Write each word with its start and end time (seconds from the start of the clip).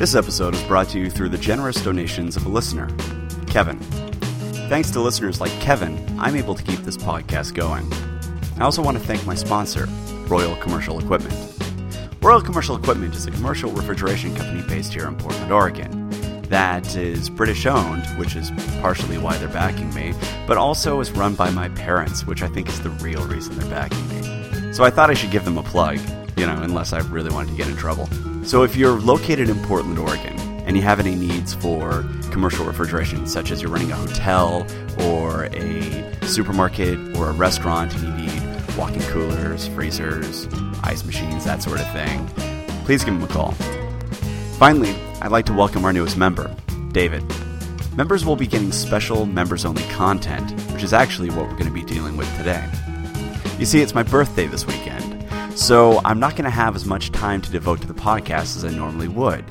This 0.00 0.14
episode 0.14 0.54
is 0.54 0.62
brought 0.62 0.88
to 0.88 0.98
you 0.98 1.10
through 1.10 1.28
the 1.28 1.36
generous 1.36 1.84
donations 1.84 2.34
of 2.34 2.46
a 2.46 2.48
listener, 2.48 2.88
Kevin. 3.46 3.78
Thanks 4.70 4.90
to 4.92 5.00
listeners 5.00 5.42
like 5.42 5.52
Kevin, 5.60 6.02
I'm 6.18 6.36
able 6.36 6.54
to 6.54 6.62
keep 6.62 6.78
this 6.78 6.96
podcast 6.96 7.52
going. 7.52 7.86
I 8.58 8.64
also 8.64 8.80
want 8.80 8.96
to 8.96 9.04
thank 9.04 9.26
my 9.26 9.34
sponsor, 9.34 9.86
Royal 10.26 10.56
Commercial 10.56 10.98
Equipment. 10.98 11.34
Royal 12.22 12.40
Commercial 12.40 12.76
Equipment 12.76 13.14
is 13.14 13.26
a 13.26 13.30
commercial 13.30 13.72
refrigeration 13.72 14.34
company 14.34 14.66
based 14.66 14.94
here 14.94 15.06
in 15.06 15.16
Portland, 15.16 15.52
Oregon. 15.52 16.08
That 16.44 16.96
is 16.96 17.28
British 17.28 17.66
owned, 17.66 18.06
which 18.18 18.36
is 18.36 18.50
partially 18.80 19.18
why 19.18 19.36
they're 19.36 19.48
backing 19.48 19.92
me, 19.92 20.14
but 20.46 20.56
also 20.56 21.00
is 21.00 21.12
run 21.12 21.34
by 21.34 21.50
my 21.50 21.68
parents, 21.68 22.26
which 22.26 22.42
I 22.42 22.48
think 22.48 22.70
is 22.70 22.80
the 22.80 22.88
real 22.88 23.26
reason 23.26 23.54
they're 23.58 23.68
backing 23.68 24.08
me. 24.08 24.72
So 24.72 24.82
I 24.82 24.88
thought 24.88 25.10
I 25.10 25.14
should 25.14 25.30
give 25.30 25.44
them 25.44 25.58
a 25.58 25.62
plug, 25.62 25.98
you 26.38 26.46
know, 26.46 26.56
unless 26.62 26.94
I 26.94 27.00
really 27.00 27.30
wanted 27.30 27.50
to 27.50 27.56
get 27.58 27.68
in 27.68 27.76
trouble. 27.76 28.08
So 28.42 28.62
if 28.62 28.74
you're 28.74 28.98
located 28.98 29.48
in 29.48 29.62
Portland, 29.64 29.98
Oregon, 29.98 30.38
and 30.66 30.76
you 30.76 30.82
have 30.82 30.98
any 30.98 31.14
needs 31.14 31.54
for 31.54 32.04
commercial 32.30 32.64
refrigeration, 32.64 33.26
such 33.26 33.50
as 33.50 33.60
you're 33.60 33.70
running 33.70 33.92
a 33.92 33.96
hotel 33.96 34.66
or 35.00 35.44
a 35.52 36.26
supermarket 36.26 37.16
or 37.16 37.28
a 37.28 37.32
restaurant 37.32 37.94
and 37.94 38.02
you 38.02 38.26
need 38.26 38.76
walk-in 38.76 39.02
coolers, 39.02 39.68
freezers, 39.68 40.48
ice 40.82 41.04
machines, 41.04 41.44
that 41.44 41.62
sort 41.62 41.80
of 41.80 41.92
thing, 41.92 42.26
please 42.84 43.04
give 43.04 43.14
them 43.14 43.22
a 43.22 43.28
call. 43.28 43.52
Finally, 44.58 44.94
I'd 45.20 45.30
like 45.30 45.46
to 45.46 45.52
welcome 45.52 45.84
our 45.84 45.92
newest 45.92 46.16
member, 46.16 46.54
David. 46.92 47.22
Members 47.96 48.24
will 48.24 48.36
be 48.36 48.46
getting 48.46 48.72
special 48.72 49.26
members 49.26 49.64
only 49.64 49.82
content, 49.90 50.50
which 50.72 50.82
is 50.82 50.92
actually 50.92 51.28
what 51.30 51.46
we're 51.46 51.52
going 51.52 51.66
to 51.66 51.70
be 51.70 51.82
dealing 51.82 52.16
with 52.16 52.34
today. 52.36 52.66
You 53.58 53.66
see, 53.66 53.82
it's 53.82 53.94
my 53.94 54.02
birthday 54.02 54.46
this 54.46 54.66
weekend, 54.66 54.89
so 55.56 56.00
I'm 56.04 56.20
not 56.20 56.32
going 56.32 56.44
to 56.44 56.50
have 56.50 56.76
as 56.76 56.86
much 56.86 57.10
time 57.12 57.40
to 57.42 57.50
devote 57.50 57.80
to 57.80 57.86
the 57.86 57.94
podcast 57.94 58.56
as 58.56 58.64
I 58.64 58.70
normally 58.70 59.08
would. 59.08 59.44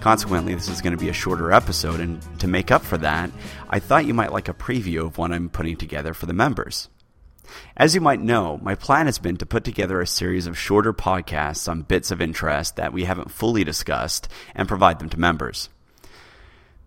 Consequently, 0.00 0.54
this 0.54 0.68
is 0.68 0.82
going 0.82 0.92
to 0.92 1.02
be 1.02 1.08
a 1.08 1.14
shorter 1.14 1.52
episode, 1.52 2.00
and 2.00 2.20
to 2.38 2.46
make 2.46 2.70
up 2.70 2.82
for 2.82 2.98
that, 2.98 3.30
I 3.70 3.78
thought 3.78 4.06
you 4.06 4.14
might 4.14 4.32
like 4.32 4.48
a 4.48 4.54
preview 4.54 5.06
of 5.06 5.18
what 5.18 5.32
I'm 5.32 5.48
putting 5.48 5.76
together 5.76 6.14
for 6.14 6.26
the 6.26 6.32
members. 6.32 6.88
As 7.76 7.94
you 7.94 8.00
might 8.00 8.20
know, 8.20 8.58
my 8.62 8.74
plan 8.74 9.06
has 9.06 9.18
been 9.18 9.36
to 9.38 9.46
put 9.46 9.64
together 9.64 10.00
a 10.00 10.06
series 10.06 10.46
of 10.46 10.58
shorter 10.58 10.92
podcasts 10.92 11.68
on 11.68 11.82
bits 11.82 12.10
of 12.10 12.20
interest 12.20 12.76
that 12.76 12.92
we 12.92 13.04
haven't 13.04 13.30
fully 13.30 13.64
discussed 13.64 14.28
and 14.54 14.68
provide 14.68 14.98
them 14.98 15.08
to 15.10 15.20
members. 15.20 15.68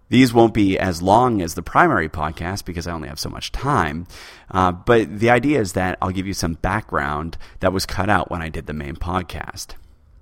These 0.10 0.34
won't 0.34 0.54
be 0.54 0.80
as 0.80 1.02
long 1.02 1.42
as 1.42 1.56
the 1.56 1.62
primary 1.62 2.08
podcast 2.08 2.64
because 2.66 2.88
I 2.88 2.94
only 2.94 3.10
have 3.10 3.20
so 3.20 3.30
much 3.30 3.52
time. 3.52 4.08
Uh, 4.50 4.72
but 4.72 5.20
the 5.20 5.30
idea 5.30 5.60
is 5.60 5.74
that 5.74 5.98
I'll 6.02 6.12
give 6.12 6.28
you 6.28 6.34
some 6.34 6.54
background 6.54 7.38
that 7.60 7.74
was 7.74 7.86
cut 7.86 8.10
out 8.10 8.32
when 8.32 8.42
I 8.42 8.50
did 8.50 8.68
the 8.68 8.74
main 8.74 8.96
podcast. 8.96 9.76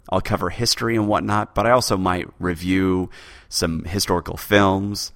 I'll 0.09 0.21
cover 0.21 0.49
history 0.49 0.95
and 0.95 1.07
whatnot, 1.07 1.55
but 1.55 1.65
I 1.65 1.71
also 1.71 1.97
might 1.97 2.27
review 2.39 3.09
some 3.49 3.83
historical 3.83 4.37
films. 4.37 5.11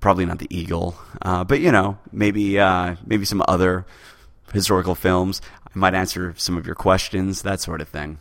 Probably 0.00 0.26
not 0.26 0.38
The 0.38 0.54
Eagle, 0.56 0.96
uh, 1.22 1.44
but 1.44 1.60
you 1.60 1.72
know, 1.72 1.98
maybe 2.12 2.58
uh, 2.58 2.96
maybe 3.04 3.24
some 3.24 3.42
other 3.48 3.84
historical 4.52 4.94
films. 4.94 5.40
I 5.66 5.78
might 5.78 5.94
answer 5.94 6.34
some 6.36 6.56
of 6.56 6.66
your 6.66 6.76
questions, 6.76 7.42
that 7.42 7.60
sort 7.60 7.80
of 7.80 7.88
thing. 7.88 8.20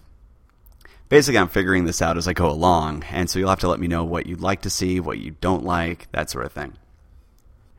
Basically, 1.10 1.38
I'm 1.38 1.48
figuring 1.48 1.86
this 1.86 2.02
out 2.02 2.18
as 2.18 2.28
I 2.28 2.34
go 2.34 2.50
along, 2.50 3.04
and 3.10 3.30
so 3.30 3.40
you'll 3.40 3.50
have 3.50 3.60
to 3.60 3.70
let 3.70 3.80
me 3.80 3.88
know 3.88 4.04
what 4.04 4.26
you'd 4.26 4.42
like 4.42 4.62
to 4.64 4.70
see, 4.70 5.00
what 5.00 5.20
you 5.20 5.36
don't 5.40 5.64
like, 5.64 6.12
that 6.12 6.30
sort 6.30 6.46
of 6.46 6.52
thing. 6.52 6.74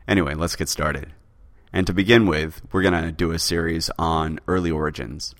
Anyway, 0.07 0.33
let's 0.33 0.55
get 0.55 0.69
started. 0.69 1.13
And 1.71 1.85
to 1.85 1.93
begin 1.93 2.25
with, 2.25 2.61
we're 2.71 2.81
going 2.81 2.99
to 2.99 3.11
do 3.11 3.31
a 3.31 3.39
series 3.39 3.91
on 3.99 4.39
early 4.47 4.71
origins. 4.71 5.35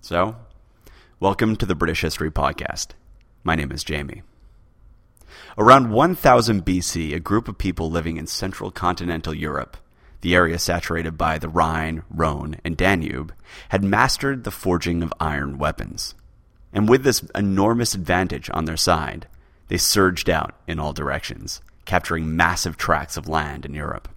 So, 0.00 0.36
Welcome 1.22 1.54
to 1.58 1.66
the 1.66 1.76
British 1.76 2.00
History 2.00 2.32
Podcast. 2.32 2.94
My 3.44 3.54
name 3.54 3.70
is 3.70 3.84
Jamie. 3.84 4.22
Around 5.56 5.92
1000 5.92 6.64
BC, 6.64 7.14
a 7.14 7.20
group 7.20 7.46
of 7.46 7.56
people 7.56 7.88
living 7.88 8.16
in 8.16 8.26
central 8.26 8.72
continental 8.72 9.32
Europe, 9.32 9.76
the 10.22 10.34
area 10.34 10.58
saturated 10.58 11.16
by 11.16 11.38
the 11.38 11.48
Rhine, 11.48 12.02
Rhone, 12.10 12.56
and 12.64 12.76
Danube, 12.76 13.32
had 13.68 13.84
mastered 13.84 14.42
the 14.42 14.50
forging 14.50 15.00
of 15.00 15.14
iron 15.20 15.58
weapons. 15.58 16.16
And 16.72 16.88
with 16.88 17.04
this 17.04 17.22
enormous 17.34 17.94
advantage 17.94 18.50
on 18.52 18.64
their 18.64 18.76
side, 18.76 19.26
they 19.68 19.76
surged 19.76 20.30
out 20.30 20.54
in 20.66 20.78
all 20.78 20.92
directions, 20.92 21.60
capturing 21.84 22.36
massive 22.36 22.76
tracts 22.76 23.16
of 23.16 23.28
land 23.28 23.64
in 23.64 23.74
Europe. 23.74 24.08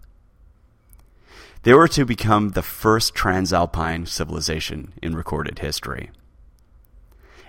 They 1.63 1.73
were 1.73 1.88
to 1.89 2.05
become 2.05 2.49
the 2.49 2.61
first 2.61 3.15
transalpine 3.15 4.07
civilization 4.07 4.94
in 5.01 5.15
recorded 5.15 5.59
history. 5.59 6.11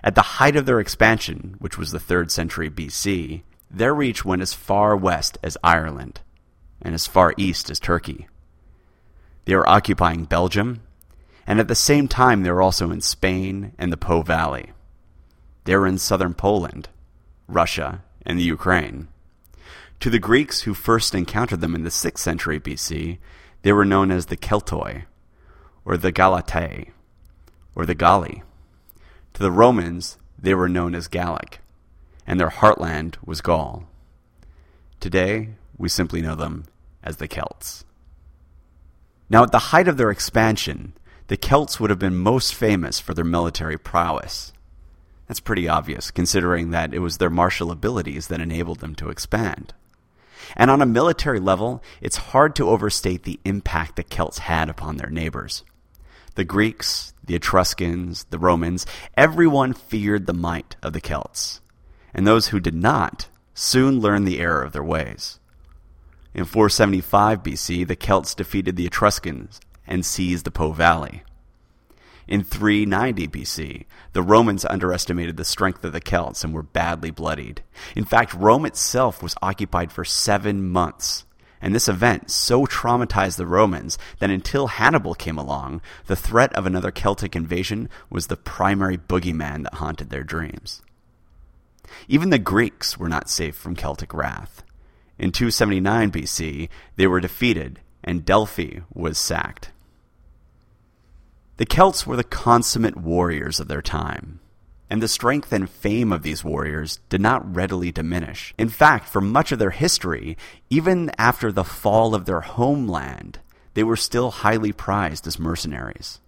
At 0.02 0.14
the 0.14 0.22
height 0.22 0.56
of 0.56 0.66
their 0.66 0.80
expansion, 0.80 1.56
which 1.58 1.76
was 1.76 1.90
the 1.90 1.98
3rd 1.98 2.30
century 2.30 2.70
BC, 2.70 3.42
their 3.70 3.94
reach 3.94 4.24
went 4.24 4.42
as 4.42 4.54
far 4.54 4.96
west 4.96 5.36
as 5.42 5.58
Ireland 5.62 6.20
and 6.80 6.94
as 6.94 7.06
far 7.06 7.34
east 7.36 7.70
as 7.70 7.78
Turkey. 7.78 8.28
They 9.44 9.54
were 9.54 9.68
occupying 9.68 10.24
Belgium, 10.24 10.82
and 11.46 11.60
at 11.60 11.68
the 11.68 11.74
same 11.74 12.08
time 12.08 12.42
they 12.42 12.50
were 12.50 12.62
also 12.62 12.90
in 12.90 13.00
Spain 13.00 13.72
and 13.78 13.92
the 13.92 13.96
Po 13.96 14.22
Valley. 14.22 14.72
They 15.66 15.76
were 15.76 15.86
in 15.88 15.98
southern 15.98 16.32
Poland, 16.34 16.88
Russia, 17.48 18.04
and 18.24 18.38
the 18.38 18.44
Ukraine. 18.44 19.08
To 19.98 20.10
the 20.10 20.20
Greeks 20.20 20.60
who 20.60 20.74
first 20.74 21.12
encountered 21.12 21.60
them 21.60 21.74
in 21.74 21.82
the 21.82 21.90
6th 21.90 22.18
century 22.18 22.60
BC, 22.60 23.18
they 23.62 23.72
were 23.72 23.84
known 23.84 24.12
as 24.12 24.26
the 24.26 24.36
Keltoi, 24.36 25.06
or 25.84 25.96
the 25.96 26.12
Galatae, 26.12 26.90
or 27.74 27.84
the 27.84 27.96
Galli. 27.96 28.44
To 29.34 29.42
the 29.42 29.50
Romans, 29.50 30.18
they 30.38 30.54
were 30.54 30.68
known 30.68 30.94
as 30.94 31.08
Gallic, 31.08 31.60
and 32.28 32.38
their 32.38 32.50
heartland 32.50 33.16
was 33.24 33.40
Gaul. 33.40 33.88
Today, 35.00 35.48
we 35.76 35.88
simply 35.88 36.22
know 36.22 36.36
them 36.36 36.66
as 37.02 37.16
the 37.16 37.26
Celts. 37.26 37.84
Now, 39.28 39.42
at 39.42 39.50
the 39.50 39.74
height 39.74 39.88
of 39.88 39.96
their 39.96 40.12
expansion, 40.12 40.92
the 41.26 41.36
Celts 41.36 41.80
would 41.80 41.90
have 41.90 41.98
been 41.98 42.14
most 42.14 42.54
famous 42.54 43.00
for 43.00 43.14
their 43.14 43.24
military 43.24 43.76
prowess. 43.76 44.52
That's 45.26 45.40
pretty 45.40 45.68
obvious, 45.68 46.10
considering 46.10 46.70
that 46.70 46.94
it 46.94 47.00
was 47.00 47.18
their 47.18 47.30
martial 47.30 47.70
abilities 47.70 48.28
that 48.28 48.40
enabled 48.40 48.80
them 48.80 48.94
to 48.96 49.08
expand. 49.08 49.74
And 50.56 50.70
on 50.70 50.80
a 50.80 50.86
military 50.86 51.40
level, 51.40 51.82
it's 52.00 52.16
hard 52.16 52.54
to 52.56 52.68
overstate 52.68 53.24
the 53.24 53.40
impact 53.44 53.96
the 53.96 54.04
Celts 54.04 54.38
had 54.38 54.68
upon 54.68 54.96
their 54.96 55.10
neighbors. 55.10 55.64
The 56.36 56.44
Greeks, 56.44 57.14
the 57.24 57.34
Etruscans, 57.34 58.24
the 58.24 58.38
Romans, 58.38 58.86
everyone 59.16 59.72
feared 59.72 60.26
the 60.26 60.34
might 60.34 60.76
of 60.82 60.92
the 60.92 61.00
Celts. 61.00 61.60
And 62.14 62.26
those 62.26 62.48
who 62.48 62.60
did 62.60 62.74
not 62.74 63.28
soon 63.54 64.00
learned 64.00 64.28
the 64.28 64.38
error 64.38 64.62
of 64.62 64.72
their 64.72 64.84
ways. 64.84 65.40
In 66.34 66.44
475 66.44 67.42
BC, 67.42 67.86
the 67.86 67.96
Celts 67.96 68.34
defeated 68.34 68.76
the 68.76 68.86
Etruscans 68.86 69.60
and 69.86 70.04
seized 70.04 70.44
the 70.44 70.50
Po 70.50 70.72
Valley. 70.72 71.22
In 72.28 72.42
390 72.42 73.28
BC, 73.28 73.84
the 74.12 74.22
Romans 74.22 74.64
underestimated 74.64 75.36
the 75.36 75.44
strength 75.44 75.84
of 75.84 75.92
the 75.92 76.00
Celts 76.00 76.42
and 76.42 76.52
were 76.52 76.62
badly 76.62 77.10
bloodied. 77.10 77.62
In 77.94 78.04
fact, 78.04 78.34
Rome 78.34 78.66
itself 78.66 79.22
was 79.22 79.36
occupied 79.42 79.92
for 79.92 80.04
seven 80.04 80.68
months 80.68 81.24
and 81.60 81.74
this 81.74 81.88
event 81.88 82.30
so 82.30 82.66
traumatized 82.66 83.36
the 83.36 83.46
Romans 83.46 83.98
that 84.18 84.30
until 84.30 84.66
Hannibal 84.68 85.14
came 85.14 85.38
along, 85.38 85.80
the 86.06 86.16
threat 86.16 86.52
of 86.52 86.66
another 86.66 86.90
Celtic 86.90 87.34
invasion 87.34 87.88
was 88.10 88.26
the 88.26 88.36
primary 88.36 88.98
boogeyman 88.98 89.62
that 89.64 89.74
haunted 89.74 90.10
their 90.10 90.24
dreams. 90.24 90.82
Even 92.08 92.30
the 92.30 92.38
Greeks 92.38 92.98
were 92.98 93.08
not 93.08 93.30
safe 93.30 93.56
from 93.56 93.76
Celtic 93.76 94.12
wrath. 94.12 94.62
In 95.18 95.32
279 95.32 96.10
BC, 96.10 96.68
they 96.96 97.06
were 97.06 97.20
defeated, 97.20 97.80
and 98.04 98.24
Delphi 98.24 98.80
was 98.92 99.18
sacked. 99.18 99.70
The 101.56 101.66
Celts 101.66 102.06
were 102.06 102.16
the 102.16 102.24
consummate 102.24 102.96
warriors 102.96 103.60
of 103.60 103.68
their 103.68 103.82
time 103.82 104.40
and 104.88 105.02
the 105.02 105.08
strength 105.08 105.52
and 105.52 105.68
fame 105.68 106.12
of 106.12 106.22
these 106.22 106.44
warriors 106.44 107.00
did 107.08 107.20
not 107.20 107.54
readily 107.54 107.90
diminish. 107.90 108.54
In 108.56 108.68
fact, 108.68 109.08
for 109.08 109.20
much 109.20 109.50
of 109.50 109.58
their 109.58 109.70
history, 109.70 110.36
even 110.70 111.10
after 111.18 111.50
the 111.50 111.64
fall 111.64 112.14
of 112.14 112.24
their 112.24 112.42
homeland, 112.42 113.40
they 113.74 113.82
were 113.82 113.96
still 113.96 114.30
highly 114.30 114.72
prized 114.72 115.26
as 115.26 115.38
mercenaries. 115.38 116.20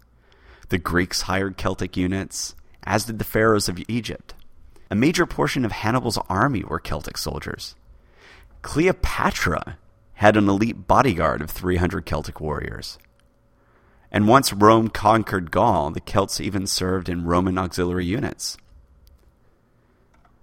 The 0.70 0.78
Greeks 0.78 1.22
hired 1.22 1.56
Celtic 1.56 1.96
units, 1.96 2.54
as 2.82 3.04
did 3.04 3.18
the 3.18 3.24
pharaohs 3.24 3.68
of 3.68 3.78
Egypt. 3.88 4.34
A 4.90 4.96
major 4.96 5.26
portion 5.26 5.64
of 5.64 5.72
Hannibal's 5.72 6.18
army 6.28 6.64
were 6.64 6.80
Celtic 6.80 7.16
soldiers. 7.16 7.74
Cleopatra 8.62 9.78
had 10.14 10.36
an 10.36 10.48
elite 10.48 10.88
bodyguard 10.88 11.40
of 11.40 11.50
300 11.50 12.04
Celtic 12.04 12.40
warriors. 12.40 12.98
And 14.10 14.26
once 14.26 14.52
Rome 14.52 14.88
conquered 14.88 15.50
Gaul, 15.50 15.90
the 15.90 16.00
Celts 16.00 16.40
even 16.40 16.66
served 16.66 17.08
in 17.08 17.24
Roman 17.24 17.58
auxiliary 17.58 18.06
units. 18.06 18.56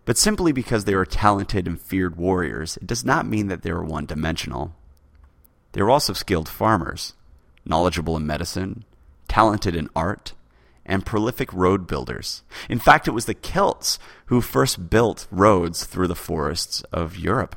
But 0.06 0.18
simply 0.18 0.52
because 0.52 0.86
they 0.86 0.96
were 0.96 1.06
talented 1.06 1.68
and 1.68 1.82
feared 1.82 2.16
warriors, 2.16 2.78
it 2.78 2.86
does 2.86 3.04
not 3.04 3.26
mean 3.26 3.48
that 3.48 3.64
they 3.64 3.72
were 3.72 3.84
one 3.84 4.06
dimensional. 4.06 4.76
They 5.72 5.82
were 5.82 5.90
also 5.90 6.14
skilled 6.14 6.48
farmers, 6.48 7.14
knowledgeable 7.66 8.16
in 8.16 8.28
medicine, 8.28 8.86
talented 9.28 9.76
in 9.76 9.90
art, 9.96 10.34
and 10.86 11.06
prolific 11.06 11.52
road 11.52 11.88
builders. 11.88 12.44
In 12.70 12.78
fact, 12.78 13.08
it 13.08 13.12
was 13.12 13.26
the 13.26 13.34
Celts 13.34 13.98
who 14.28 14.42
first 14.42 14.92
built 14.92 15.28
roads 15.32 15.86
through 15.86 16.08
the 16.08 16.16
forests 16.16 16.82
of 16.94 17.18
Europe. 17.18 17.56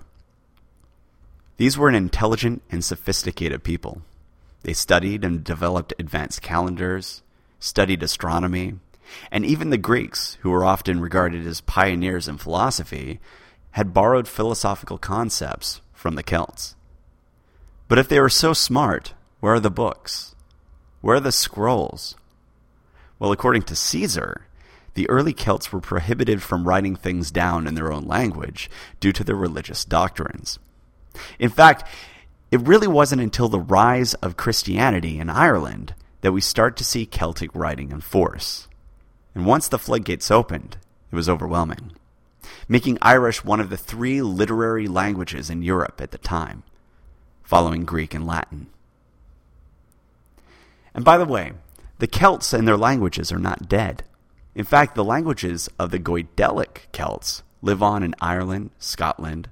These 1.58 1.76
were 1.76 1.90
an 1.90 1.94
intelligent 1.94 2.62
and 2.70 2.82
sophisticated 2.82 3.62
people. 3.62 4.02
They 4.62 4.72
studied 4.72 5.24
and 5.24 5.44
developed 5.44 5.94
advanced 5.98 6.42
calendars, 6.42 7.22
studied 7.60 8.02
astronomy, 8.02 8.74
and 9.30 9.44
even 9.44 9.70
the 9.70 9.78
Greeks, 9.78 10.36
who 10.42 10.50
were 10.50 10.64
often 10.64 11.00
regarded 11.00 11.46
as 11.46 11.60
pioneers 11.60 12.28
in 12.28 12.38
philosophy, 12.38 13.20
had 13.72 13.94
borrowed 13.94 14.28
philosophical 14.28 14.98
concepts 14.98 15.80
from 15.92 16.14
the 16.14 16.22
Celts. 16.22 16.76
But 17.86 17.98
if 17.98 18.08
they 18.08 18.20
were 18.20 18.28
so 18.28 18.52
smart, 18.52 19.14
where 19.40 19.54
are 19.54 19.60
the 19.60 19.70
books? 19.70 20.34
Where 21.00 21.16
are 21.16 21.20
the 21.20 21.32
scrolls? 21.32 22.16
Well, 23.18 23.32
according 23.32 23.62
to 23.62 23.76
Caesar, 23.76 24.46
the 24.94 25.08
early 25.08 25.32
Celts 25.32 25.72
were 25.72 25.80
prohibited 25.80 26.42
from 26.42 26.66
writing 26.66 26.96
things 26.96 27.30
down 27.30 27.66
in 27.66 27.74
their 27.74 27.92
own 27.92 28.06
language 28.06 28.68
due 29.00 29.12
to 29.12 29.24
their 29.24 29.36
religious 29.36 29.84
doctrines. 29.84 30.58
In 31.38 31.50
fact, 31.50 31.84
it 32.50 32.66
really 32.66 32.86
wasn't 32.86 33.20
until 33.20 33.48
the 33.48 33.60
rise 33.60 34.14
of 34.14 34.36
Christianity 34.36 35.18
in 35.18 35.28
Ireland 35.28 35.94
that 36.22 36.32
we 36.32 36.40
start 36.40 36.76
to 36.78 36.84
see 36.84 37.06
Celtic 37.06 37.54
writing 37.54 37.90
in 37.90 38.00
force. 38.00 38.68
And 39.34 39.44
once 39.46 39.68
the 39.68 39.78
floodgates 39.78 40.30
opened, 40.30 40.78
it 41.12 41.14
was 41.14 41.28
overwhelming, 41.28 41.92
making 42.68 42.98
Irish 43.02 43.44
one 43.44 43.60
of 43.60 43.70
the 43.70 43.76
three 43.76 44.22
literary 44.22 44.88
languages 44.88 45.50
in 45.50 45.62
Europe 45.62 46.00
at 46.00 46.10
the 46.10 46.18
time, 46.18 46.62
following 47.42 47.84
Greek 47.84 48.14
and 48.14 48.26
Latin. 48.26 48.68
And 50.94 51.04
by 51.04 51.18
the 51.18 51.26
way, 51.26 51.52
the 51.98 52.06
Celts 52.06 52.52
and 52.52 52.66
their 52.66 52.76
languages 52.76 53.30
are 53.30 53.38
not 53.38 53.68
dead. 53.68 54.04
In 54.54 54.64
fact, 54.64 54.94
the 54.94 55.04
languages 55.04 55.68
of 55.78 55.90
the 55.90 55.98
Goidelic 56.00 56.90
Celts 56.92 57.42
live 57.62 57.82
on 57.82 58.02
in 58.02 58.14
Ireland, 58.20 58.70
Scotland, 58.78 59.48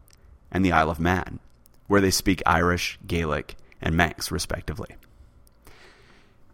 and 0.51 0.65
the 0.65 0.73
Isle 0.73 0.91
of 0.91 0.99
Man, 0.99 1.39
where 1.87 2.01
they 2.01 2.11
speak 2.11 2.43
Irish, 2.47 2.99
Gaelic, 3.07 3.57
and 3.81 3.97
Manx, 3.97 4.31
respectively. 4.31 4.97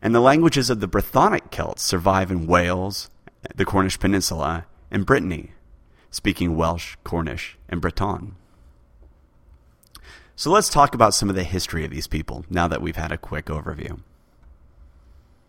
And 0.00 0.14
the 0.14 0.20
languages 0.20 0.69
of 0.69 0.81
the 0.81 0.88
Brythonic 0.88 1.50
Celts 1.50 1.82
survive 1.82 2.31
in 2.31 2.46
Wales, 2.46 3.08
the 3.55 3.64
Cornish 3.64 3.99
Peninsula, 3.99 4.67
and 4.90 5.06
Brittany, 5.06 5.52
speaking 6.11 6.56
Welsh, 6.56 6.96
Cornish, 7.05 7.56
and 7.69 7.81
Breton. 7.81 8.37
So 10.34 10.50
let's 10.50 10.69
talk 10.69 10.94
about 10.94 11.14
some 11.14 11.31
of 11.31 11.37
the 11.37 11.44
history 11.44 11.85
of 11.85 11.90
these 11.90 12.06
people 12.06 12.44
now 12.50 12.67
that 12.67 12.82
we've 12.82 12.96
had 12.96 13.12
a 13.12 13.19
quick 13.19 13.46
overview. 13.46 14.00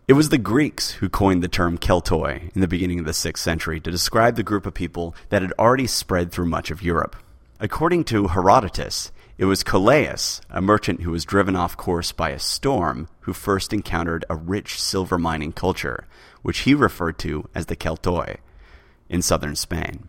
It 0.07 0.13
was 0.13 0.29
the 0.29 0.37
Greeks 0.37 0.91
who 0.91 1.07
coined 1.09 1.41
the 1.41 1.47
term 1.47 1.77
Keltoi 1.77 2.53
in 2.53 2.61
the 2.61 2.67
beginning 2.67 2.99
of 2.99 3.05
the 3.05 3.11
6th 3.11 3.37
century 3.37 3.79
to 3.79 3.89
describe 3.89 4.35
the 4.35 4.43
group 4.43 4.65
of 4.65 4.73
people 4.73 5.15
that 5.29 5.41
had 5.41 5.53
already 5.53 5.87
spread 5.87 6.31
through 6.31 6.47
much 6.47 6.69
of 6.71 6.83
Europe. 6.83 7.15
According 7.59 8.03
to 8.05 8.27
Herodotus, 8.27 9.11
it 9.37 9.45
was 9.45 9.63
Colaus, 9.63 10.41
a 10.49 10.61
merchant 10.61 11.01
who 11.01 11.11
was 11.11 11.25
driven 11.25 11.55
off 11.55 11.75
course 11.75 12.11
by 12.11 12.29
a 12.29 12.39
storm, 12.39 13.07
who 13.21 13.33
first 13.33 13.73
encountered 13.73 14.25
a 14.29 14.35
rich 14.35 14.79
silver 14.79 15.17
mining 15.17 15.51
culture, 15.51 16.07
which 16.43 16.59
he 16.59 16.75
referred 16.75 17.17
to 17.19 17.49
as 17.55 17.65
the 17.65 17.75
Keltoi, 17.75 18.37
in 19.09 19.21
southern 19.21 19.55
Spain. 19.55 20.07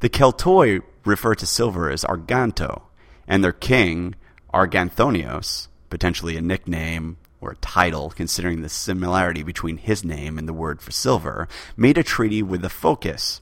The 0.00 0.08
Keltoi 0.08 0.82
refer 1.04 1.34
to 1.36 1.46
silver 1.46 1.90
as 1.90 2.04
Arganto, 2.04 2.82
and 3.28 3.44
their 3.44 3.52
king, 3.52 4.16
Arganthonios, 4.52 5.68
potentially 5.88 6.36
a 6.36 6.42
nickname 6.42 7.18
or 7.40 7.52
a 7.52 7.56
title, 7.56 8.10
considering 8.10 8.62
the 8.62 8.68
similarity 8.68 9.44
between 9.44 9.76
his 9.76 10.04
name 10.04 10.38
and 10.38 10.48
the 10.48 10.52
word 10.52 10.82
for 10.82 10.90
silver, 10.90 11.46
made 11.76 11.96
a 11.96 12.02
treaty 12.02 12.42
with 12.42 12.62
the 12.62 12.68
Phocis 12.68 13.40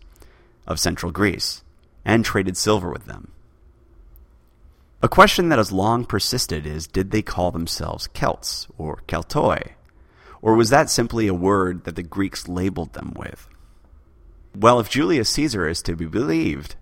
of 0.66 0.78
central 0.78 1.12
Greece 1.12 1.62
and 2.04 2.24
traded 2.24 2.58
silver 2.58 2.90
with 2.90 3.06
them. 3.06 3.32
A 5.02 5.08
question 5.08 5.50
that 5.50 5.58
has 5.58 5.72
long 5.72 6.04
persisted 6.06 6.66
is 6.66 6.86
did 6.86 7.10
they 7.10 7.22
call 7.22 7.50
themselves 7.50 8.06
Celts 8.08 8.66
or 8.78 9.02
Keltoi? 9.06 9.72
Or 10.40 10.54
was 10.54 10.70
that 10.70 10.88
simply 10.88 11.26
a 11.26 11.34
word 11.34 11.84
that 11.84 11.96
the 11.96 12.02
Greeks 12.02 12.48
labeled 12.48 12.94
them 12.94 13.12
with? 13.14 13.48
Well, 14.54 14.80
if 14.80 14.88
Julius 14.88 15.28
Caesar 15.30 15.68
is 15.68 15.82
to 15.82 15.96
be 15.96 16.06
believed, 16.06 16.76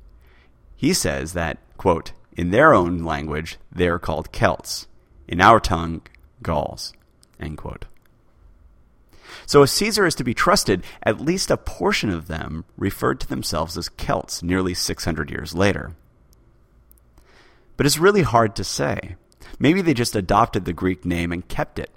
he 0.76 0.92
says 0.94 1.32
that, 1.32 1.58
quote, 1.76 2.12
in 2.36 2.50
their 2.50 2.72
own 2.72 2.98
language, 2.98 3.58
they 3.72 3.88
are 3.88 3.98
called 3.98 4.32
Celts. 4.32 4.86
In 5.26 5.40
our 5.40 5.58
tongue, 5.58 6.02
Gauls. 6.42 6.92
End 7.40 7.56
quote. 7.56 7.86
So, 9.46 9.62
if 9.62 9.70
Caesar 9.70 10.06
is 10.06 10.14
to 10.16 10.24
be 10.24 10.34
trusted, 10.34 10.84
at 11.02 11.20
least 11.20 11.50
a 11.50 11.56
portion 11.56 12.10
of 12.10 12.28
them 12.28 12.64
referred 12.76 13.20
to 13.20 13.28
themselves 13.28 13.76
as 13.76 13.88
Celts 13.88 14.42
nearly 14.42 14.74
600 14.74 15.30
years 15.30 15.54
later. 15.54 15.96
But 17.76 17.86
it's 17.86 17.98
really 17.98 18.22
hard 18.22 18.54
to 18.56 18.64
say. 18.64 19.16
Maybe 19.58 19.82
they 19.82 19.94
just 19.94 20.16
adopted 20.16 20.64
the 20.64 20.72
Greek 20.72 21.04
name 21.04 21.32
and 21.32 21.46
kept 21.46 21.78
it, 21.78 21.90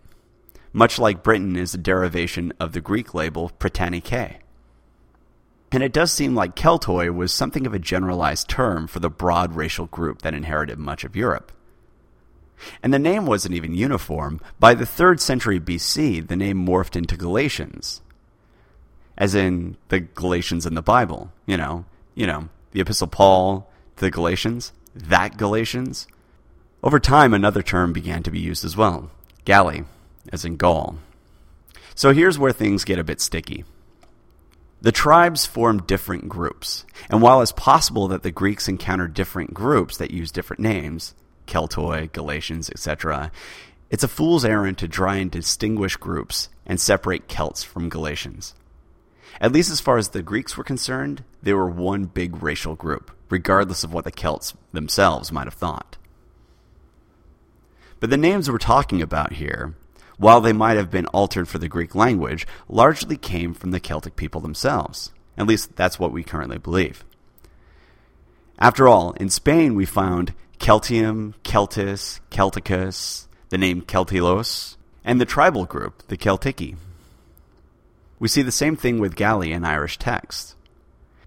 much 0.74 1.00
like 1.00 1.24
Britain 1.24 1.56
is 1.56 1.74
a 1.74 1.78
derivation 1.78 2.54
of 2.60 2.74
the 2.74 2.82
Greek 2.82 3.14
label 3.14 3.52
Britannicae. 3.60 4.38
And 5.72 5.84
it 5.84 5.94
does 5.94 6.12
seem 6.12 6.34
like 6.34 6.56
Keltoi 6.56 7.14
was 7.14 7.34
something 7.34 7.68
of 7.68 7.74
a 7.74 7.80
generalized 7.80 8.48
term 8.48 8.88
for 8.88 9.00
the 9.00 9.10
broad 9.10 9.56
racial 9.56 9.88
group 9.88 10.22
that 10.22 10.34
inherited 10.34 10.80
much 10.80 11.04
of 11.04 11.16
Europe. 11.16 11.52
And 12.82 12.94
the 12.94 13.00
name 13.00 13.26
wasn't 13.26 13.54
even 13.54 13.76
uniform. 13.76 14.40
By 14.60 14.74
the 14.74 14.86
3rd 14.86 15.20
century 15.20 15.60
BC, 15.60 16.28
the 16.28 16.36
name 16.36 16.66
morphed 16.66 16.96
into 16.96 17.18
Galatians. 17.18 18.02
As 19.18 19.36
in 19.36 19.78
the 19.90 20.00
Galatians 20.00 20.66
in 20.66 20.76
the 20.76 20.82
Bible, 20.82 21.32
you 21.46 21.58
know, 21.58 21.86
you 22.16 22.26
know, 22.26 22.50
the 22.72 22.82
epistle 22.82 23.08
Paul 23.08 23.70
to 23.98 24.06
the 24.06 24.12
Galatians, 24.12 24.72
that 25.00 25.38
Galatians. 25.38 26.08
Over 26.84 27.00
time 27.00 27.34
another 27.34 27.62
term 27.62 27.94
began 27.94 28.24
to 28.24 28.32
be 28.32 28.40
used 28.40 28.64
as 28.64 28.78
well, 28.78 29.12
Galli, 29.46 29.84
as 30.32 30.46
in 30.46 30.58
Gaul. 30.58 30.98
So 31.96 32.14
here's 32.14 32.38
where 32.38 32.52
things 32.52 32.84
get 32.84 33.00
a 33.00 33.04
bit 33.04 33.20
sticky. 33.20 33.66
The 34.80 34.92
tribes 34.92 35.48
formed 35.48 35.88
different 35.88 36.30
groups, 36.30 36.86
and 37.10 37.22
while 37.22 37.42
it's 37.42 37.52
possible 37.52 38.08
that 38.10 38.22
the 38.22 38.30
Greeks 38.30 38.68
encountered 38.68 39.16
different 39.16 39.54
groups 39.54 39.98
that 39.98 40.12
used 40.12 40.36
different 40.36 40.60
names, 40.60 41.16
Keltoi, 41.48 42.12
Galatians, 42.12 42.70
etc. 42.70 43.32
It's 43.90 44.04
a 44.04 44.08
fool's 44.08 44.46
errand 44.46 44.78
to 44.78 44.88
try 44.88 45.16
and 45.16 45.32
distinguish 45.32 45.96
groups 45.96 46.50
and 46.66 46.80
separate 46.80 47.28
Celts 47.28 47.64
from 47.64 47.90
Galatians. 47.90 48.54
At 49.42 49.52
least 49.52 49.72
as 49.72 49.80
far 49.80 49.98
as 49.98 50.10
the 50.10 50.22
Greeks 50.22 50.58
were 50.58 50.64
concerned, 50.64 51.24
they 51.42 51.54
were 51.54 51.70
one 51.70 52.06
big 52.06 52.44
racial 52.44 52.76
group, 52.76 53.12
regardless 53.30 53.84
of 53.84 53.94
what 53.94 54.06
the 54.06 54.12
Celts 54.12 54.54
themselves 54.72 55.32
might 55.32 55.46
have 55.46 55.54
thought. 55.54 55.98
But 58.00 58.10
the 58.10 58.18
names 58.18 58.50
we're 58.50 58.58
talking 58.58 59.02
about 59.02 59.34
here, 59.34 59.76
while 60.18 60.42
they 60.42 60.54
might 60.54 60.78
have 60.78 60.92
been 60.92 61.08
altered 61.08 61.48
for 61.48 61.58
the 61.58 61.68
Greek 61.68 61.96
language, 61.96 62.46
largely 62.68 63.18
came 63.18 63.54
from 63.54 63.72
the 63.72 63.80
Celtic 63.80 64.16
people 64.16 64.42
themselves. 64.42 65.12
At 65.38 65.48
least 65.48 65.76
that's 65.76 66.00
what 66.00 66.12
we 66.12 66.24
currently 66.24 66.58
believe. 66.58 67.04
After 68.60 68.88
all, 68.88 69.12
in 69.14 69.30
Spain 69.30 69.76
we 69.76 69.86
found 69.86 70.34
Celtium, 70.60 71.36
Celtis, 71.44 72.20
Celticus, 72.32 73.28
the 73.50 73.58
name 73.58 73.82
Celtilos, 73.84 74.76
and 75.04 75.22
the 75.22 75.26
tribal 75.26 75.66
group, 75.66 76.08
the 76.08 76.18
Celtici. 76.18 76.76
We 78.20 78.28
see 78.28 78.42
the 78.42 78.52
same 78.52 78.76
thing 78.76 79.00
with 79.00 79.16
Galli 79.16 79.52
in 79.52 79.64
Irish 79.64 79.98
texts. 80.00 80.56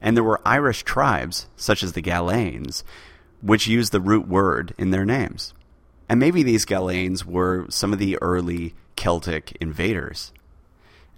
And 0.01 0.17
there 0.17 0.25
were 0.25 0.41
Irish 0.45 0.83
tribes, 0.83 1.47
such 1.57 1.83
as 1.83 1.93
the 1.93 2.03
Galanes, 2.03 2.83
which 3.43 3.67
used 3.67 3.93
the 3.93 4.01
root 4.01 4.27
word 4.27 4.75
in 4.79 4.91
their 4.91 5.05
names. 5.05 5.55
And 6.09 6.19
maybe 6.19 6.43
these 6.43 6.67
Galanes 6.67 7.25
were 7.25 7.67
some 7.69 7.93
of 7.93 7.99
the 7.99 8.19
early 8.21 8.75
Celtic 8.97 9.57
invaders. 9.61 10.33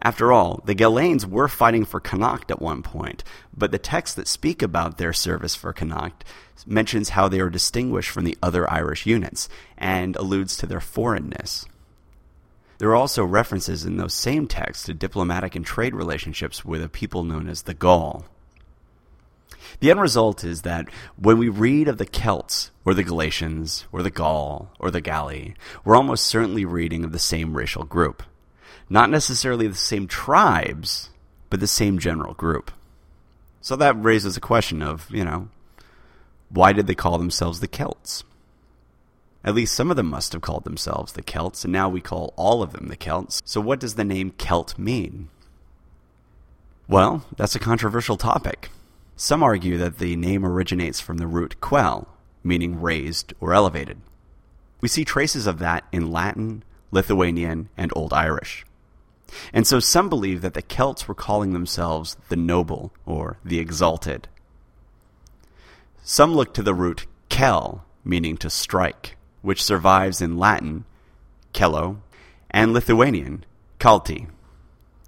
After 0.05 0.33
all, 0.33 0.61
the 0.65 0.75
Galanes 0.75 1.25
were 1.25 1.47
fighting 1.47 1.85
for 1.85 2.01
Connacht 2.01 2.51
at 2.51 2.61
one 2.61 2.83
point, 2.83 3.23
but 3.57 3.71
the 3.71 3.79
texts 3.79 4.17
that 4.17 4.27
speak 4.27 4.61
about 4.61 4.99
their 4.99 5.13
service 5.13 5.55
for 5.55 5.73
Connacht 5.73 6.25
mentions 6.67 7.11
how 7.11 7.29
they 7.29 7.39
are 7.39 7.49
distinguished 7.49 8.11
from 8.11 8.25
the 8.25 8.37
other 8.43 8.69
Irish 8.71 9.07
units 9.07 9.49
and 9.79 10.17
alludes 10.17 10.57
to 10.57 10.67
their 10.67 10.81
foreignness. 10.81 11.67
There 12.79 12.91
are 12.91 12.97
also 12.97 13.25
references 13.25 13.85
in 13.85 13.97
those 13.97 14.13
same 14.13 14.49
texts 14.49 14.87
to 14.87 14.95
diplomatic 14.95 15.55
and 15.55 15.65
trade 15.65 15.95
relationships 15.95 16.65
with 16.65 16.83
a 16.83 16.89
people 16.89 17.23
known 17.23 17.49
as 17.49 17.63
the 17.63 17.75
Gaul. 17.75 18.25
The 19.81 19.91
end 19.91 20.01
result 20.01 20.45
is 20.45 20.63
that 20.63 20.89
when 21.17 21.39
we 21.39 21.49
read 21.49 21.89
of 21.89 21.99
the 21.99 22.07
Celts, 22.07 22.71
or 22.85 22.95
the 22.95 23.05
Galatians, 23.05 23.87
or 23.93 24.03
the 24.03 24.11
Gaul, 24.11 24.71
or 24.79 24.91
the 24.91 25.01
Galli, 25.01 25.55
we're 25.85 25.97
almost 25.97 26.27
certainly 26.27 26.65
reading 26.65 27.05
of 27.05 27.13
the 27.13 27.19
same 27.19 27.57
racial 27.57 27.85
group. 27.85 28.23
Not 28.89 29.11
necessarily 29.11 29.67
the 29.69 29.75
same 29.75 30.07
tribes, 30.07 31.11
but 31.51 31.61
the 31.61 31.67
same 31.67 31.99
general 31.99 32.35
group. 32.35 32.71
So 33.61 33.77
that 33.77 34.03
raises 34.03 34.37
a 34.37 34.41
question 34.41 34.83
of, 34.83 35.09
you 35.11 35.25
know, 35.25 35.49
why 36.51 36.73
did 36.73 36.87
they 36.87 36.95
call 36.95 37.19
themselves 37.19 37.61
the 37.61 37.69
Celts? 37.69 38.25
At 39.45 39.55
least 39.55 39.75
some 39.75 39.91
of 39.91 39.97
them 39.97 40.07
must 40.07 40.33
have 40.33 40.43
called 40.43 40.65
themselves 40.65 41.13
the 41.13 41.23
Celts, 41.23 41.65
and 41.65 41.73
now 41.73 41.89
we 41.89 42.01
call 42.01 42.33
all 42.37 42.63
of 42.63 42.73
them 42.73 42.89
the 42.89 42.97
Celts. 42.97 43.41
So 43.45 43.61
what 43.61 43.81
does 43.81 43.95
the 43.95 44.05
name 44.05 44.33
Celt 44.33 44.79
mean? 44.79 45.29
Well, 46.89 47.25
that's 47.37 47.55
a 47.55 47.61
controversial 47.61 48.17
topic. 48.17 48.69
Some 49.23 49.45
argue 49.45 49.79
that 49.79 49.99
the 49.99 50.17
name 50.17 50.45
originates 50.45 50.99
from 50.99 51.19
the 51.19 51.29
root 51.29 51.61
quell, 51.61 52.09
meaning 52.43 52.81
raised 52.81 53.35
or 53.39 53.55
elevated. 53.55 54.01
We 54.81 54.89
see 54.89 55.05
traces 55.05 55.47
of 55.47 55.61
that 55.61 55.85
in 55.93 56.11
Latin, 56.11 56.65
Lithuanian, 56.91 57.69
and 57.77 57.93
Old 57.95 58.13
Irish. 58.13 58.67
And 59.53 59.65
so 59.65 59.79
some 59.79 60.09
believe 60.09 60.41
that 60.41 60.55
the 60.55 60.61
Celts 60.61 61.07
were 61.07 61.15
calling 61.15 61.53
themselves 61.53 62.17
the 62.31 62.37
noble 62.37 62.93
or 63.07 63.39
the 63.45 63.61
exalted. 63.61 64.27
Some 66.03 66.35
look 66.35 66.53
to 66.55 66.63
the 66.65 66.75
root 66.75 67.07
kel, 67.29 67.85
meaning 68.05 68.37
to 68.39 68.51
strike, 68.51 69.17
which 69.41 69.63
survives 69.63 70.21
in 70.21 70.37
Latin, 70.37 70.85
cello, 71.53 72.03
and 72.51 72.73
Lithuanian, 72.73 73.45
kalti. 73.79 74.27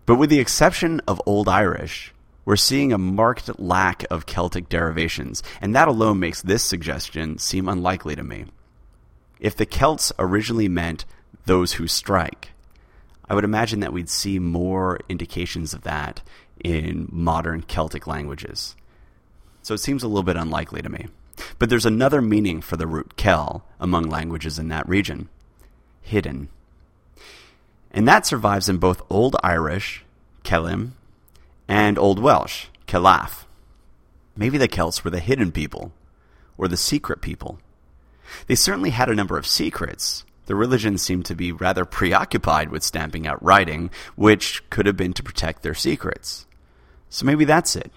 But 0.07 0.19
with 0.19 0.31
the 0.31 0.39
exception 0.39 1.01
of 1.09 1.21
Old 1.27 1.49
Irish, 1.49 2.14
we're 2.45 2.57
seeing 2.57 2.93
a 2.93 2.99
marked 2.99 3.59
lack 3.59 4.05
of 4.11 4.27
Celtic 4.27 4.69
derivations, 4.69 5.43
and 5.61 5.75
that 5.75 5.89
alone 5.89 6.21
makes 6.21 6.43
this 6.43 6.63
suggestion 6.63 7.39
seem 7.39 7.69
unlikely 7.69 8.17
to 8.17 8.23
me. 8.23 8.47
If 9.41 9.57
the 9.57 9.67
Celts 9.67 10.13
originally 10.19 10.69
meant 10.69 11.05
those 11.47 11.75
who 11.75 11.87
strike, 11.87 12.51
I 13.29 13.35
would 13.35 13.45
imagine 13.45 13.81
that 13.81 13.93
we'd 13.93 14.11
see 14.11 14.39
more 14.39 15.01
indications 15.09 15.73
of 15.75 15.83
that 15.83 16.23
in 16.63 17.09
modern 17.11 17.63
Celtic 17.63 18.07
languages. 18.07 18.77
So 19.63 19.75
it 19.75 19.79
seems 19.79 20.03
a 20.03 20.09
little 20.09 20.23
bit 20.23 20.37
unlikely 20.37 20.83
to 20.83 20.89
me. 20.89 21.07
But 21.59 21.71
there's 21.71 21.87
another 21.87 22.21
meaning 22.21 22.61
for 22.61 22.77
the 22.77 22.87
root 22.87 23.17
kel 23.17 23.65
among 23.81 24.05
languages 24.05 24.59
in 24.59 24.69
that 24.69 24.89
region 24.89 25.29
hidden. 26.03 26.49
And 27.91 28.07
that 28.07 28.27
survives 28.27 28.69
in 28.69 28.77
both 28.77 29.03
Old 29.09 29.37
Irish, 29.43 30.05
Kelim, 30.45 30.93
and 31.69 31.99
Old 31.99 32.19
Welsh, 32.19 32.67
Kelaf. 32.87 33.45
Maybe 34.37 34.59
the 34.59 34.69
Celts 34.69 35.05
were 35.05 35.11
the 35.11 35.21
hidden 35.21 35.53
people, 35.53 35.93
or 36.59 36.69
the 36.69 36.77
secret 36.77 37.21
people. 37.21 37.59
They 38.47 38.55
certainly 38.55 38.91
had 38.91 39.09
a 39.09 39.15
number 39.15 39.39
of 39.39 39.47
secrets. 39.47 40.25
The 40.47 40.55
religion 40.55 40.99
seemed 40.99 41.25
to 41.27 41.35
be 41.35 41.53
rather 41.53 41.85
preoccupied 41.85 42.71
with 42.71 42.83
stamping 42.83 43.27
out 43.27 43.43
writing, 43.43 43.91
which 44.17 44.69
could 44.71 44.87
have 44.87 44.97
been 44.97 45.13
to 45.15 45.23
protect 45.23 45.63
their 45.63 45.75
secrets. 45.75 46.47
So 47.09 47.25
maybe 47.25 47.45
that's 47.45 47.77
it. 47.77 47.93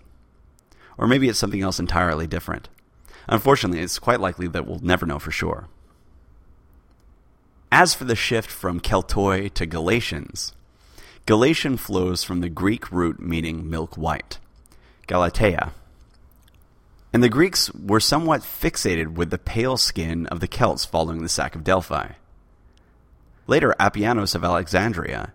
Or 0.97 1.07
maybe 1.07 1.27
it's 1.27 1.39
something 1.39 1.61
else 1.61 1.79
entirely 1.79 2.27
different. 2.27 2.69
Unfortunately, 3.27 3.81
it's 3.81 3.99
quite 3.99 4.21
likely 4.21 4.47
that 4.47 4.65
we'll 4.65 4.79
never 4.79 5.05
know 5.05 5.19
for 5.19 5.31
sure. 5.31 5.67
As 7.71 7.93
for 7.93 8.05
the 8.05 8.15
shift 8.15 8.49
from 8.49 8.79
Keltoi 8.79 9.53
to 9.53 9.65
Galatians, 9.65 10.53
Galatian 11.27 11.75
flows 11.75 12.23
from 12.23 12.39
the 12.39 12.47
Greek 12.47 12.89
root 12.89 13.19
meaning 13.19 13.69
milk 13.69 13.97
white, 13.97 14.39
Galatea. 15.07 15.73
And 17.11 17.21
the 17.21 17.27
Greeks 17.27 17.69
were 17.73 17.99
somewhat 17.99 18.43
fixated 18.43 19.15
with 19.15 19.29
the 19.29 19.37
pale 19.37 19.75
skin 19.75 20.25
of 20.27 20.39
the 20.39 20.47
Celts 20.47 20.85
following 20.85 21.23
the 21.23 21.27
sack 21.27 21.53
of 21.53 21.65
Delphi. 21.65 22.11
Later, 23.45 23.75
Appianos 23.77 24.35
of 24.35 24.45
Alexandria, 24.45 25.33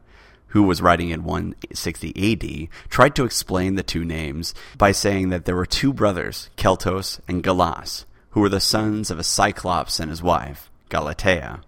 who 0.49 0.63
was 0.63 0.81
writing 0.81 1.11
in 1.11 1.25
160 1.25 2.33
AD, 2.33 2.69
tried 2.89 3.15
to 3.15 3.27
explain 3.27 3.75
the 3.75 3.83
two 3.83 4.03
names 4.03 4.55
by 4.79 4.93
saying 4.93 5.29
that 5.29 5.45
there 5.45 5.57
were 5.57 5.67
two 5.67 5.93
brothers, 5.93 6.49
Keltos 6.57 7.21
and 7.29 7.43
Galas, 7.43 8.07
who 8.31 8.41
were 8.41 8.49
the 8.49 8.61
sons 8.61 9.11
of 9.11 9.19
a 9.19 9.23
Cyclops 9.23 10.01
and 10.01 10.09
his 10.09 10.23
wife, 10.23 10.71
Galatea 10.89 11.61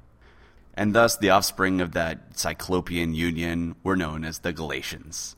and 0.75 0.95
thus 0.95 1.16
the 1.16 1.31
offspring 1.31 1.81
of 1.81 1.93
that 1.93 2.37
Cyclopean 2.37 3.14
union 3.14 3.76
were 3.83 3.97
known 3.97 4.25
as 4.25 4.40
the 4.40 4.52
Galatians. 4.52 5.37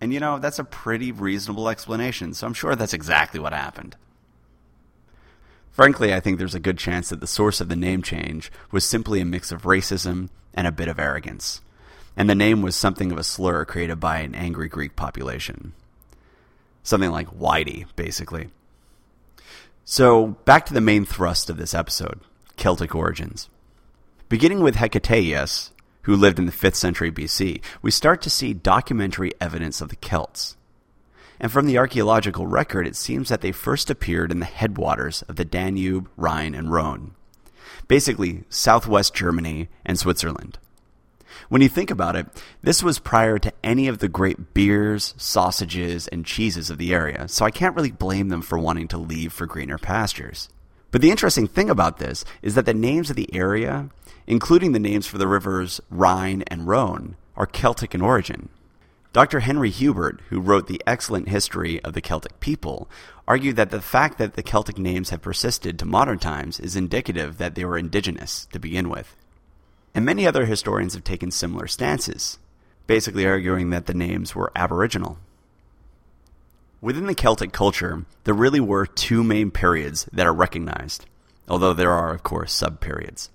And 0.00 0.12
you 0.12 0.20
know, 0.20 0.38
that's 0.38 0.58
a 0.58 0.64
pretty 0.64 1.12
reasonable 1.12 1.68
explanation, 1.68 2.34
so 2.34 2.46
I'm 2.46 2.54
sure 2.54 2.74
that's 2.74 2.94
exactly 2.94 3.40
what 3.40 3.52
happened. 3.52 3.96
Frankly, 5.70 6.12
I 6.12 6.20
think 6.20 6.38
there's 6.38 6.54
a 6.54 6.60
good 6.60 6.78
chance 6.78 7.08
that 7.08 7.20
the 7.20 7.26
source 7.26 7.60
of 7.60 7.68
the 7.68 7.76
name 7.76 8.02
change 8.02 8.50
was 8.72 8.84
simply 8.84 9.20
a 9.20 9.24
mix 9.24 9.52
of 9.52 9.62
racism 9.62 10.28
and 10.54 10.66
a 10.66 10.72
bit 10.72 10.88
of 10.88 10.98
arrogance, 10.98 11.60
and 12.16 12.28
the 12.28 12.34
name 12.34 12.62
was 12.62 12.74
something 12.74 13.12
of 13.12 13.18
a 13.18 13.24
slur 13.24 13.64
created 13.64 14.00
by 14.00 14.18
an 14.18 14.34
angry 14.34 14.68
Greek 14.68 14.96
population. 14.96 15.72
Something 16.82 17.10
like 17.10 17.28
Whitey, 17.28 17.86
basically. 17.96 18.48
So, 19.84 20.38
back 20.44 20.66
to 20.66 20.74
the 20.74 20.80
main 20.80 21.04
thrust 21.04 21.48
of 21.48 21.58
this 21.58 21.74
episode 21.74 22.20
Celtic 22.56 22.94
origins. 22.94 23.48
Beginning 24.28 24.60
with 24.60 24.76
Hecataeus, 24.76 25.70
who 26.02 26.14
lived 26.14 26.38
in 26.38 26.44
the 26.44 26.52
5th 26.52 26.74
century 26.74 27.10
BC, 27.10 27.62
we 27.80 27.90
start 27.90 28.20
to 28.20 28.28
see 28.28 28.52
documentary 28.52 29.32
evidence 29.40 29.80
of 29.80 29.88
the 29.88 29.96
Celts. 29.96 30.58
And 31.40 31.50
from 31.50 31.64
the 31.64 31.78
archaeological 31.78 32.46
record, 32.46 32.86
it 32.86 32.94
seems 32.94 33.30
that 33.30 33.40
they 33.40 33.52
first 33.52 33.88
appeared 33.88 34.30
in 34.30 34.40
the 34.40 34.44
headwaters 34.44 35.22
of 35.22 35.36
the 35.36 35.46
Danube, 35.46 36.10
Rhine, 36.18 36.54
and 36.54 36.70
Rhone. 36.70 37.14
Basically, 37.86 38.44
southwest 38.50 39.14
Germany 39.14 39.70
and 39.86 39.98
Switzerland. 39.98 40.58
When 41.48 41.62
you 41.62 41.70
think 41.70 41.90
about 41.90 42.14
it, 42.14 42.26
this 42.60 42.82
was 42.82 42.98
prior 42.98 43.38
to 43.38 43.52
any 43.64 43.88
of 43.88 43.96
the 43.96 44.08
great 44.08 44.52
beers, 44.52 45.14
sausages, 45.16 46.06
and 46.06 46.26
cheeses 46.26 46.68
of 46.68 46.76
the 46.76 46.92
area, 46.92 47.28
so 47.28 47.46
I 47.46 47.50
can't 47.50 47.74
really 47.74 47.92
blame 47.92 48.28
them 48.28 48.42
for 48.42 48.58
wanting 48.58 48.88
to 48.88 48.98
leave 48.98 49.32
for 49.32 49.46
greener 49.46 49.78
pastures. 49.78 50.50
But 50.90 51.00
the 51.00 51.10
interesting 51.10 51.46
thing 51.46 51.68
about 51.68 51.98
this 51.98 52.24
is 52.42 52.54
that 52.54 52.66
the 52.66 52.74
names 52.74 53.10
of 53.10 53.16
the 53.16 53.32
area 53.34 53.90
including 54.28 54.72
the 54.72 54.78
names 54.78 55.06
for 55.06 55.16
the 55.16 55.26
rivers 55.26 55.80
Rhine 55.90 56.42
and 56.46 56.68
Rhone, 56.68 57.16
are 57.34 57.46
Celtic 57.46 57.94
in 57.94 58.02
origin. 58.02 58.50
Dr. 59.14 59.40
Henry 59.40 59.70
Hubert, 59.70 60.20
who 60.28 60.38
wrote 60.38 60.66
the 60.68 60.82
excellent 60.86 61.30
history 61.30 61.82
of 61.82 61.94
the 61.94 62.02
Celtic 62.02 62.38
people, 62.38 62.90
argued 63.26 63.56
that 63.56 63.70
the 63.70 63.80
fact 63.80 64.18
that 64.18 64.34
the 64.34 64.42
Celtic 64.42 64.76
names 64.76 65.08
have 65.08 65.22
persisted 65.22 65.78
to 65.78 65.86
modern 65.86 66.18
times 66.18 66.60
is 66.60 66.76
indicative 66.76 67.38
that 67.38 67.54
they 67.54 67.64
were 67.64 67.78
indigenous 67.78 68.46
to 68.52 68.58
begin 68.58 68.90
with. 68.90 69.16
And 69.94 70.04
many 70.04 70.26
other 70.26 70.44
historians 70.44 70.92
have 70.92 71.04
taken 71.04 71.30
similar 71.30 71.66
stances, 71.66 72.38
basically 72.86 73.26
arguing 73.26 73.70
that 73.70 73.86
the 73.86 73.94
names 73.94 74.34
were 74.34 74.52
aboriginal. 74.54 75.18
Within 76.80 77.06
the 77.06 77.14
Celtic 77.14 77.52
culture, 77.52 78.06
there 78.22 78.34
really 78.34 78.60
were 78.60 78.86
two 78.86 79.24
main 79.24 79.50
periods 79.50 80.08
that 80.12 80.26
are 80.26 80.32
recognized, 80.32 81.06
although 81.48 81.72
there 81.72 81.90
are, 81.90 82.14
of 82.14 82.22
course, 82.22 82.52
sub 82.52 82.80
periods. 82.80 83.30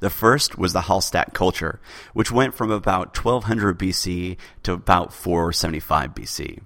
The 0.00 0.10
first 0.10 0.58
was 0.58 0.72
the 0.72 0.82
Hallstatt 0.82 1.34
culture, 1.34 1.78
which 2.14 2.32
went 2.32 2.54
from 2.54 2.72
about 2.72 3.16
1200 3.16 3.78
BC 3.78 4.36
to 4.64 4.72
about 4.72 5.12
475 5.12 6.16
BC. 6.16 6.58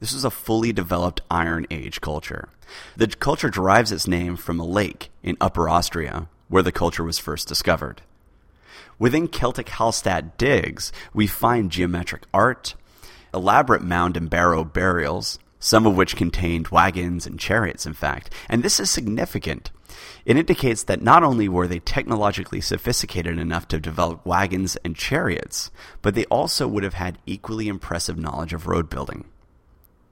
This 0.00 0.14
was 0.14 0.24
a 0.24 0.30
fully 0.30 0.72
developed 0.72 1.20
Iron 1.30 1.66
Age 1.70 2.00
culture. 2.00 2.48
The 2.96 3.08
culture 3.08 3.50
derives 3.50 3.92
its 3.92 4.08
name 4.08 4.36
from 4.36 4.58
a 4.58 4.64
lake 4.64 5.10
in 5.22 5.36
Upper 5.38 5.68
Austria, 5.68 6.28
where 6.48 6.62
the 6.62 6.72
culture 6.72 7.04
was 7.04 7.18
first 7.18 7.46
discovered. 7.46 8.00
Within 8.98 9.28
Celtic 9.28 9.66
Hallstatt 9.66 10.38
digs, 10.38 10.92
we 11.12 11.26
find 11.26 11.70
geometric 11.70 12.22
art, 12.32 12.74
elaborate 13.34 13.82
mound 13.82 14.16
and 14.16 14.30
barrow 14.30 14.64
burials, 14.64 15.38
some 15.58 15.86
of 15.86 15.96
which 15.96 16.16
contained 16.16 16.68
wagons 16.68 17.26
and 17.26 17.38
chariots, 17.38 17.84
in 17.84 17.94
fact. 17.94 18.32
And 18.48 18.62
this 18.62 18.80
is 18.80 18.90
significant 18.90 19.70
it 20.24 20.36
indicates 20.36 20.84
that 20.84 21.02
not 21.02 21.22
only 21.22 21.48
were 21.48 21.68
they 21.68 21.80
technologically 21.80 22.60
sophisticated 22.60 23.38
enough 23.38 23.68
to 23.68 23.78
develop 23.78 24.24
wagons 24.24 24.76
and 24.84 24.96
chariots, 24.96 25.70
but 26.02 26.14
they 26.14 26.24
also 26.26 26.66
would 26.66 26.82
have 26.82 26.94
had 26.94 27.18
equally 27.26 27.68
impressive 27.68 28.18
knowledge 28.18 28.52
of 28.52 28.66
road 28.66 28.88
building. 28.88 29.26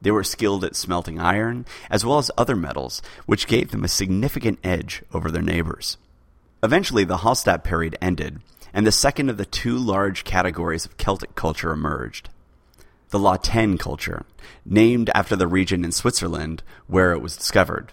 They 0.01 0.11
were 0.11 0.25
skilled 0.25 0.65
at 0.65 0.77
smelting 0.77 1.21
iron, 1.21 1.65
as 1.89 2.05
well 2.05 2.19
as 2.19 2.31
other 2.37 2.57
metals, 2.57 3.01
which 3.25 3.47
gave 3.47 3.71
them 3.71 3.85
a 3.85 3.89
significant 3.89 4.59
edge 4.65 5.03
over 5.15 5.31
their 5.31 5.43
neighbors. 5.43 5.97
Eventually, 6.63 7.05
the 7.05 7.19
Hallstatt 7.19 7.65
period 7.65 7.97
ended, 8.03 8.41
and 8.75 8.87
the 8.87 8.93
second 8.93 9.31
of 9.31 9.37
the 9.37 9.47
two 9.47 9.77
large 9.77 10.25
categories 10.25 10.85
of 10.85 10.97
Celtic 10.97 11.35
culture 11.35 11.73
emerged. 11.73 12.29
The 13.13 13.19
La 13.19 13.37
Tène 13.37 13.79
culture, 13.79 14.25
named 14.65 15.11
after 15.15 15.37
the 15.37 15.47
region 15.47 15.85
in 15.85 15.93
Switzerland 15.93 16.63
where 16.87 17.13
it 17.13 17.21
was 17.21 17.37
discovered. 17.37 17.93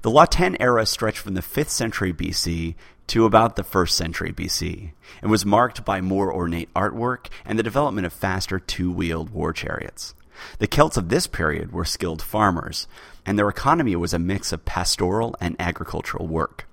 The 0.00 0.08
La 0.08 0.24
Tène 0.24 0.56
era 0.58 0.86
stretched 0.86 1.18
from 1.18 1.34
the 1.34 1.42
5th 1.42 1.68
century 1.68 2.10
BC 2.10 2.74
to 3.08 3.26
about 3.26 3.56
the 3.56 3.62
1st 3.62 3.90
century 3.90 4.32
BC 4.32 4.92
and 5.20 5.30
was 5.30 5.44
marked 5.44 5.84
by 5.84 6.00
more 6.00 6.34
ornate 6.34 6.72
artwork 6.72 7.26
and 7.44 7.58
the 7.58 7.62
development 7.62 8.06
of 8.06 8.14
faster 8.14 8.58
two 8.58 8.90
wheeled 8.90 9.28
war 9.28 9.52
chariots. 9.52 10.14
The 10.58 10.68
Celts 10.68 10.96
of 10.96 11.10
this 11.10 11.26
period 11.26 11.70
were 11.70 11.84
skilled 11.84 12.22
farmers, 12.22 12.88
and 13.26 13.38
their 13.38 13.50
economy 13.50 13.94
was 13.94 14.14
a 14.14 14.18
mix 14.18 14.54
of 14.54 14.64
pastoral 14.64 15.36
and 15.38 15.54
agricultural 15.58 16.26
work. 16.26 16.66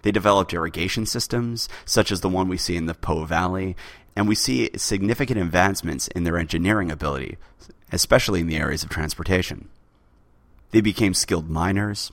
They 0.00 0.10
developed 0.10 0.52
irrigation 0.52 1.04
systems, 1.04 1.68
such 1.84 2.10
as 2.10 2.20
the 2.22 2.28
one 2.30 2.48
we 2.48 2.58
see 2.58 2.76
in 2.76 2.86
the 2.86 2.94
Po 2.94 3.24
Valley, 3.24 3.74
and 4.16 4.28
we 4.28 4.34
see 4.34 4.70
significant 4.76 5.40
advancements 5.40 6.08
in 6.08 6.24
their 6.24 6.38
engineering 6.38 6.90
ability, 6.90 7.36
especially 7.92 8.40
in 8.40 8.46
the 8.46 8.56
areas 8.56 8.82
of 8.82 8.90
transportation. 8.90 9.68
They 10.70 10.80
became 10.80 11.14
skilled 11.14 11.48
miners, 11.48 12.12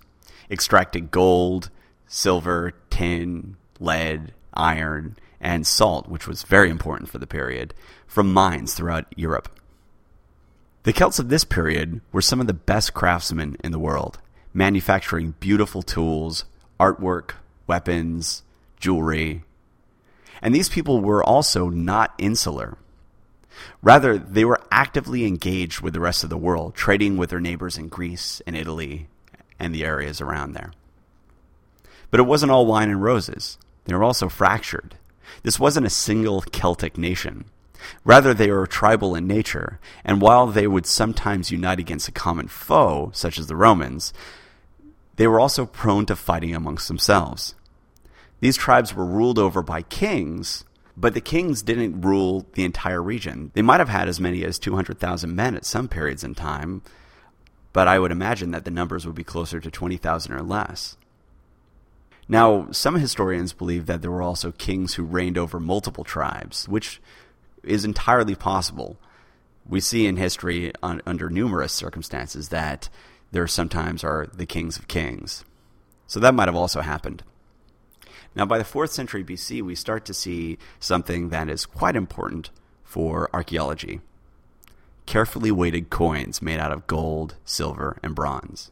extracted 0.49 1.11
gold, 1.11 1.69
silver, 2.07 2.73
tin, 2.89 3.57
lead, 3.79 4.33
iron, 4.53 5.17
and 5.39 5.65
salt, 5.65 6.07
which 6.07 6.27
was 6.27 6.43
very 6.43 6.69
important 6.69 7.09
for 7.09 7.17
the 7.17 7.27
period, 7.27 7.73
from 8.05 8.31
mines 8.31 8.73
throughout 8.73 9.05
Europe. 9.15 9.49
The 10.83 10.93
Celts 10.93 11.19
of 11.19 11.29
this 11.29 11.43
period 11.43 12.01
were 12.11 12.21
some 12.21 12.39
of 12.41 12.47
the 12.47 12.53
best 12.53 12.93
craftsmen 12.93 13.57
in 13.63 13.71
the 13.71 13.79
world, 13.79 14.19
manufacturing 14.53 15.35
beautiful 15.39 15.81
tools, 15.81 16.45
artwork, 16.79 17.31
weapons, 17.67 18.43
jewelry. 18.79 19.43
And 20.41 20.55
these 20.55 20.69
people 20.69 20.99
were 21.01 21.23
also 21.23 21.69
not 21.69 22.13
insular. 22.17 22.77
Rather, 23.81 24.17
they 24.17 24.45
were 24.45 24.61
actively 24.71 25.25
engaged 25.25 25.81
with 25.81 25.93
the 25.93 25.99
rest 25.99 26.23
of 26.23 26.29
the 26.29 26.37
world, 26.37 26.73
trading 26.73 27.17
with 27.17 27.29
their 27.29 27.39
neighbors 27.39 27.77
in 27.77 27.89
Greece 27.89 28.41
and 28.47 28.55
Italy 28.55 29.07
and 29.59 29.73
the 29.73 29.85
areas 29.85 30.21
around 30.21 30.53
there. 30.53 30.71
But 32.09 32.19
it 32.19 32.23
wasn't 32.23 32.51
all 32.51 32.65
wine 32.65 32.89
and 32.89 33.03
roses. 33.03 33.57
They 33.85 33.93
were 33.93 34.03
also 34.03 34.29
fractured. 34.29 34.95
This 35.43 35.59
wasn't 35.59 35.85
a 35.85 35.91
single 35.91 36.41
Celtic 36.41 36.97
nation. 36.97 37.45
Rather, 38.03 38.33
they 38.33 38.51
were 38.51 38.67
tribal 38.67 39.15
in 39.15 39.27
nature, 39.27 39.79
and 40.03 40.21
while 40.21 40.47
they 40.47 40.67
would 40.67 40.85
sometimes 40.85 41.51
unite 41.51 41.79
against 41.79 42.07
a 42.07 42.11
common 42.11 42.47
foe, 42.47 43.11
such 43.13 43.39
as 43.39 43.47
the 43.47 43.55
Romans, 43.55 44.13
they 45.15 45.27
were 45.27 45.39
also 45.39 45.65
prone 45.65 46.05
to 46.05 46.15
fighting 46.15 46.55
amongst 46.55 46.87
themselves. 46.87 47.55
These 48.41 48.57
tribes 48.57 48.93
were 48.93 49.05
ruled 49.05 49.39
over 49.39 49.61
by 49.61 49.83
kings, 49.83 50.65
but 50.97 51.13
the 51.13 51.21
kings 51.21 51.61
didn't 51.61 52.01
rule 52.01 52.47
the 52.53 52.65
entire 52.65 53.01
region. 53.01 53.51
They 53.53 53.61
might 53.61 53.79
have 53.79 53.89
had 53.89 54.09
as 54.09 54.19
many 54.19 54.43
as 54.43 54.59
200,000 54.59 55.33
men 55.35 55.55
at 55.55 55.63
some 55.63 55.87
periods 55.87 56.23
in 56.23 56.33
time, 56.35 56.81
but 57.71 57.87
I 57.87 57.99
would 57.99 58.11
imagine 58.11 58.51
that 58.51 58.65
the 58.65 58.71
numbers 58.71 59.05
would 59.05 59.15
be 59.15 59.23
closer 59.23 59.59
to 59.59 59.71
20,000 59.71 60.33
or 60.33 60.41
less. 60.41 60.97
Now, 62.27 62.67
some 62.71 62.95
historians 62.95 63.53
believe 63.53 63.85
that 63.85 64.01
there 64.01 64.11
were 64.11 64.21
also 64.23 64.51
kings 64.51 64.95
who 64.95 65.03
reigned 65.03 65.37
over 65.37 65.59
multiple 65.59 66.03
tribes, 66.03 66.67
which 66.67 66.99
is 67.63 67.85
entirely 67.85 68.35
possible. 68.35 68.97
We 69.67 69.81
see 69.81 70.07
in 70.07 70.17
history, 70.17 70.71
on, 70.81 71.01
under 71.05 71.29
numerous 71.29 71.73
circumstances, 71.73 72.49
that 72.49 72.89
there 73.31 73.47
sometimes 73.47 74.03
are 74.03 74.27
the 74.33 74.45
kings 74.47 74.77
of 74.77 74.87
kings. 74.87 75.45
So 76.07 76.19
that 76.19 76.33
might 76.33 76.47
have 76.47 76.55
also 76.55 76.81
happened. 76.81 77.23
Now, 78.35 78.45
by 78.45 78.57
the 78.57 78.63
4th 78.63 78.89
century 78.89 79.23
BC, 79.23 79.61
we 79.61 79.75
start 79.75 80.05
to 80.05 80.13
see 80.13 80.57
something 80.79 81.29
that 81.29 81.49
is 81.49 81.65
quite 81.65 81.95
important 81.95 82.49
for 82.83 83.29
archaeology 83.33 84.01
carefully 85.05 85.51
weighted 85.51 85.89
coins 85.89 86.41
made 86.41 86.59
out 86.59 86.71
of 86.71 86.87
gold, 86.87 87.35
silver, 87.43 87.97
and 88.01 88.15
bronze. 88.15 88.71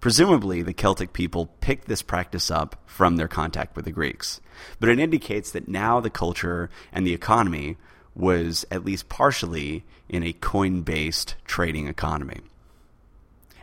Presumably, 0.00 0.62
the 0.62 0.72
Celtic 0.72 1.12
people 1.12 1.46
picked 1.60 1.88
this 1.88 2.02
practice 2.02 2.50
up 2.50 2.76
from 2.86 3.16
their 3.16 3.26
contact 3.26 3.74
with 3.74 3.84
the 3.84 3.90
Greeks, 3.90 4.40
but 4.78 4.88
it 4.88 5.00
indicates 5.00 5.50
that 5.50 5.66
now 5.66 5.98
the 5.98 6.10
culture 6.10 6.70
and 6.92 7.06
the 7.06 7.14
economy 7.14 7.76
was 8.14 8.64
at 8.70 8.84
least 8.84 9.08
partially 9.08 9.82
in 10.08 10.22
a 10.22 10.32
coin 10.34 10.82
based 10.82 11.34
trading 11.44 11.88
economy. 11.88 12.40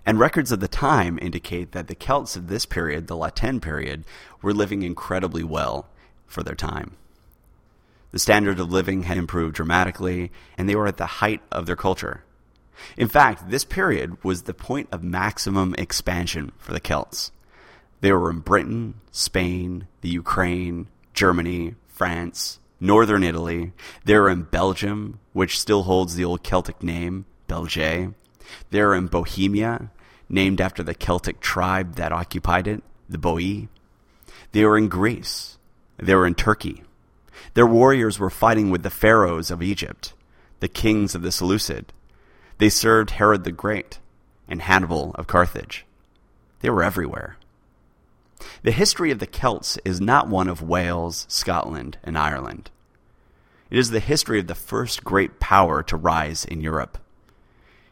And 0.06 0.20
records 0.20 0.52
of 0.52 0.60
the 0.60 0.68
time 0.68 1.20
indicate 1.22 1.74
that 1.74 1.88
the 1.88 1.96
Celts 1.96 2.36
of 2.36 2.48
this 2.48 2.66
period, 2.66 3.08
the 3.08 3.16
La 3.16 3.30
Tène 3.30 3.62
period, 3.62 4.04
were 4.42 4.54
living 4.54 4.82
incredibly 4.82 5.44
well 5.44 5.90
for 6.26 6.42
their 6.42 6.56
time. 6.56 6.98
The 8.12 8.20
standard 8.20 8.60
of 8.60 8.72
living 8.72 9.04
had 9.04 9.18
improved 9.18 9.56
dramatically, 9.56 10.32
and 10.58 10.68
they 10.68 10.76
were 10.76 10.88
at 10.88 10.98
the 10.98 11.06
height 11.06 11.42
of 11.52 11.66
their 11.66 11.76
culture. 11.76 12.24
In 12.98 13.08
fact, 13.08 13.50
this 13.50 13.64
period 13.64 14.22
was 14.24 14.44
the 14.44 14.54
point 14.54 14.90
of 14.92 15.04
maximum 15.04 15.76
expansion 15.78 16.52
for 16.58 16.74
the 16.74 16.80
Celts. 16.80 17.32
They 18.02 18.12
were 18.12 18.32
in 18.32 18.40
Britain, 18.40 18.96
Spain, 19.12 19.88
the 20.02 20.10
Ukraine, 20.10 20.88
Germany, 21.14 21.76
France, 21.88 22.60
northern 22.80 23.24
Italy. 23.24 23.74
They 24.04 24.18
were 24.18 24.30
in 24.30 24.44
Belgium, 24.44 25.20
which 25.34 25.60
still 25.60 25.84
holds 25.84 26.16
the 26.16 26.26
old 26.26 26.44
Celtic 26.44 26.82
name, 26.82 27.26
Belgae. 27.48 28.14
They 28.70 28.82
were 28.82 28.96
in 28.96 29.08
Bohemia, 29.08 29.92
named 30.30 30.62
after 30.62 30.84
the 30.84 30.94
Celtic 30.94 31.40
tribe 31.40 31.96
that 31.96 32.12
occupied 32.12 32.68
it, 32.68 32.84
the 33.10 33.18
Boii. 33.18 33.68
They 34.52 34.66
were 34.66 34.78
in 34.78 34.88
Greece. 34.88 35.58
They 35.98 36.16
were 36.16 36.26
in 36.26 36.36
Turkey. 36.36 36.84
Their 37.54 37.68
warriors 37.68 38.20
were 38.20 38.30
fighting 38.30 38.70
with 38.70 38.84
the 38.84 38.90
pharaohs 38.90 39.52
of 39.52 39.62
Egypt, 39.62 40.14
the 40.60 40.68
kings 40.68 41.16
of 41.16 41.22
the 41.22 41.32
Seleucid. 41.32 41.92
They 42.58 42.70
served 42.70 43.12
Herod 43.12 43.44
the 43.44 43.52
Great 43.52 44.00
and 44.48 44.62
Hannibal 44.62 45.12
of 45.16 45.28
Carthage. 45.28 45.86
They 46.62 46.70
were 46.70 46.84
everywhere. 46.84 47.38
The 48.64 48.72
history 48.72 49.12
of 49.12 49.20
the 49.20 49.28
Celts 49.28 49.78
is 49.84 50.02
not 50.02 50.28
one 50.28 50.48
of 50.48 50.62
Wales, 50.62 51.26
Scotland, 51.30 51.98
and 52.04 52.18
Ireland. 52.18 52.70
It 53.70 53.78
is 53.78 53.92
the 53.92 54.00
history 54.00 54.40
of 54.40 54.48
the 54.48 54.56
first 54.56 55.04
great 55.04 55.40
power 55.40 55.82
to 55.84 55.96
rise 55.96 56.46
in 56.46 56.62
Europe. 56.62 56.98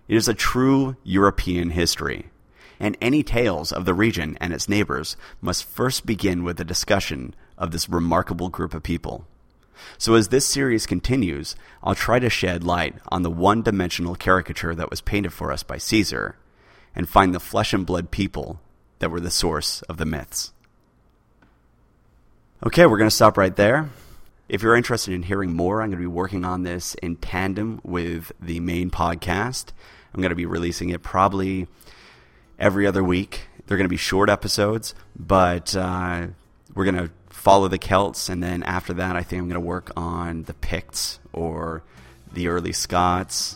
It 0.10 0.18
is 0.18 0.28
a 0.28 0.34
true 0.34 0.98
European 1.04 1.70
history, 1.70 2.32
and 2.80 2.98
any 3.00 3.22
tales 3.22 3.72
of 3.72 3.86
the 3.86 3.94
region 3.94 4.40
and 4.42 4.52
its 4.52 4.68
neighbors 4.68 5.16
must 5.40 5.64
first 5.64 6.08
begin 6.08 6.44
with 6.44 6.60
a 6.60 6.66
discussion 6.66 7.36
of 7.60 7.70
this 7.70 7.88
remarkable 7.88 8.50
group 8.50 8.74
of 8.74 8.82
people. 8.82 9.28
So, 10.00 10.16
as 10.16 10.30
this 10.30 10.48
series 10.48 10.88
continues, 10.88 11.56
I'll 11.84 11.94
try 11.94 12.18
to 12.18 12.30
shed 12.30 12.64
light 12.64 12.96
on 13.10 13.22
the 13.22 13.30
one 13.30 13.62
dimensional 13.62 14.16
caricature 14.16 14.74
that 14.74 14.90
was 14.90 15.00
painted 15.00 15.32
for 15.32 15.52
us 15.52 15.62
by 15.62 15.78
Caesar 15.78 16.36
and 16.96 17.08
find 17.08 17.34
the 17.34 17.40
flesh 17.40 17.72
and 17.72 17.86
blood 17.86 18.10
people 18.10 18.60
that 18.98 19.12
were 19.12 19.22
the 19.22 19.30
source 19.30 19.84
of 19.84 19.98
the 19.98 20.06
myths. 20.06 20.54
Okay, 22.66 22.88
we're 22.88 22.98
going 22.98 23.10
to 23.12 23.16
stop 23.16 23.38
right 23.38 23.56
there. 23.56 23.92
If 24.50 24.64
you're 24.64 24.76
interested 24.76 25.14
in 25.14 25.22
hearing 25.22 25.54
more, 25.54 25.80
I'm 25.80 25.90
going 25.90 26.02
to 26.02 26.04
be 26.04 26.08
working 26.08 26.44
on 26.44 26.64
this 26.64 26.96
in 26.96 27.18
tandem 27.18 27.82
with 27.84 28.32
the 28.42 28.60
main 28.60 28.90
podcast. 28.90 29.66
I'm 30.12 30.22
going 30.22 30.32
to 30.32 30.36
be 30.36 30.48
releasing 30.48 30.90
it 30.90 31.04
probably 31.04 31.68
every 32.58 32.88
other 32.88 33.04
week. 33.04 33.48
They're 33.68 33.78
going 33.78 33.86
to 33.86 33.90
be 33.90 33.96
short 33.96 34.28
episodes, 34.28 34.96
but 35.16 35.76
uh, 35.76 36.30
we're 36.74 36.86
going 36.86 36.98
to 36.98 37.12
follow 37.30 37.68
the 37.68 37.78
Celts, 37.78 38.28
and 38.28 38.42
then 38.42 38.64
after 38.64 38.92
that, 38.96 39.16
I 39.16 39.22
think 39.22 39.40
I'm 39.40 39.50
going 39.50 39.62
to 39.62 39.68
work 39.68 39.92
on 39.96 40.44
the 40.44 40.56
Picts 40.56 41.20
or 41.32 41.84
the 42.34 42.48
early 42.48 42.74
Scots, 42.74 43.56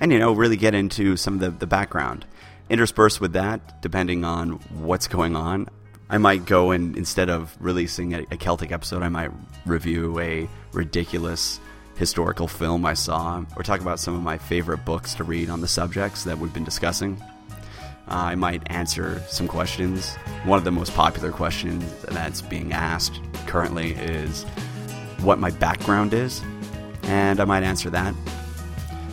and 0.00 0.10
you 0.10 0.18
know, 0.18 0.32
really 0.32 0.56
get 0.56 0.74
into 0.74 1.18
some 1.18 1.34
of 1.34 1.40
the, 1.40 1.50
the 1.50 1.66
background. 1.66 2.24
Interspersed 2.70 3.20
with 3.20 3.34
that, 3.34 3.82
depending 3.82 4.24
on 4.24 4.52
what's 4.80 5.08
going 5.08 5.36
on, 5.36 5.68
I 6.12 6.18
might 6.18 6.44
go 6.44 6.72
and 6.72 6.94
instead 6.94 7.30
of 7.30 7.56
releasing 7.58 8.12
a, 8.12 8.26
a 8.30 8.36
Celtic 8.36 8.70
episode, 8.70 9.02
I 9.02 9.08
might 9.08 9.30
review 9.64 10.20
a 10.20 10.46
ridiculous 10.72 11.58
historical 11.96 12.46
film 12.46 12.84
I 12.84 12.92
saw, 12.92 13.42
or 13.56 13.62
talk 13.62 13.80
about 13.80 13.98
some 13.98 14.14
of 14.14 14.22
my 14.22 14.36
favorite 14.36 14.84
books 14.84 15.14
to 15.14 15.24
read 15.24 15.48
on 15.48 15.62
the 15.62 15.68
subjects 15.68 16.24
that 16.24 16.36
we've 16.36 16.52
been 16.52 16.64
discussing. 16.64 17.18
Uh, 18.08 18.28
I 18.28 18.34
might 18.34 18.62
answer 18.70 19.22
some 19.28 19.48
questions. 19.48 20.14
One 20.44 20.58
of 20.58 20.64
the 20.64 20.70
most 20.70 20.92
popular 20.92 21.32
questions 21.32 21.82
that's 22.02 22.42
being 22.42 22.74
asked 22.74 23.18
currently 23.46 23.92
is 23.92 24.44
what 25.20 25.38
my 25.38 25.50
background 25.50 26.12
is, 26.12 26.42
and 27.04 27.40
I 27.40 27.46
might 27.46 27.62
answer 27.62 27.88
that. 27.88 28.14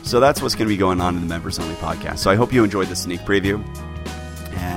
So 0.03 0.19
that's 0.19 0.41
what's 0.41 0.55
going 0.55 0.67
to 0.67 0.73
be 0.73 0.77
going 0.77 0.99
on 0.99 1.15
in 1.15 1.21
the 1.21 1.27
members 1.27 1.59
only 1.59 1.75
podcast. 1.75 2.17
So 2.17 2.29
I 2.29 2.35
hope 2.35 2.51
you 2.51 2.62
enjoyed 2.65 2.88
the 2.88 2.95
sneak 2.97 3.21
preview, 3.21 3.63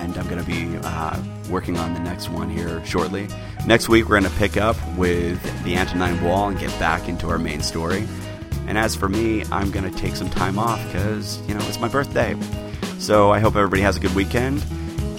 and 0.03 0.19
I'm 0.19 0.29
going 0.29 0.45
to 0.45 0.47
be 0.47 0.77
uh, 0.83 1.23
working 1.49 1.79
on 1.79 1.95
the 1.95 2.01
next 2.01 2.29
one 2.29 2.51
here 2.51 2.85
shortly. 2.85 3.29
Next 3.67 3.89
week, 3.89 4.05
we're 4.05 4.21
going 4.21 4.31
to 4.31 4.39
pick 4.39 4.57
up 4.57 4.77
with 4.97 5.41
the 5.65 5.77
Antonine 5.77 6.23
Wall 6.23 6.49
and 6.49 6.59
get 6.59 6.77
back 6.79 7.09
into 7.09 7.29
our 7.29 7.39
main 7.39 7.63
story. 7.63 8.07
And 8.67 8.77
as 8.77 8.95
for 8.95 9.09
me, 9.09 9.45
I'm 9.53 9.71
going 9.71 9.91
to 9.91 9.97
take 9.99 10.17
some 10.17 10.29
time 10.29 10.59
off 10.59 10.85
because, 10.87 11.41
you 11.49 11.55
know, 11.55 11.61
it's 11.69 11.81
my 11.81 11.89
birthday. 11.89 12.37
So 12.99 13.31
I 13.31 13.39
hope 13.39 13.57
everybody 13.57 13.83
has 13.83 13.97
a 13.97 14.01
good 14.01 14.15
weekend. 14.15 14.65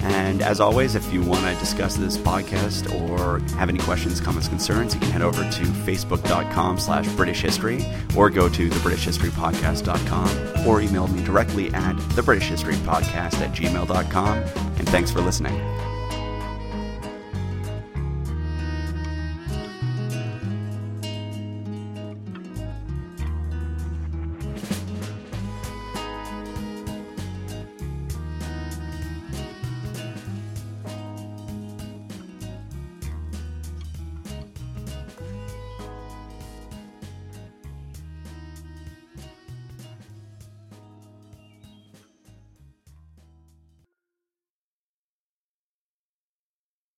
And 0.03 0.41
as 0.41 0.59
always, 0.59 0.95
if 0.95 1.13
you 1.13 1.21
want 1.21 1.45
to 1.45 1.55
discuss 1.59 1.95
this 1.95 2.17
podcast 2.17 2.93
or 3.09 3.39
have 3.57 3.69
any 3.69 3.79
questions, 3.79 4.19
comments, 4.19 4.49
concerns, 4.49 4.93
you 4.93 4.99
can 4.99 5.11
head 5.11 5.21
over 5.21 5.41
to 5.43 5.63
facebook.com 5.63 6.77
slash 6.77 7.07
British 7.09 7.41
History 7.41 7.85
or 8.15 8.29
go 8.29 8.49
to 8.49 8.69
thebritishhistorypodcast.com 8.69 10.67
or 10.67 10.81
email 10.81 11.07
me 11.07 11.23
directly 11.23 11.73
at 11.73 11.95
thebritishhistorypodcast 11.95 13.35
at 13.35 13.53
gmail.com. 13.53 14.37
And 14.77 14.89
thanks 14.89 15.09
for 15.09 15.21
listening. 15.21 15.57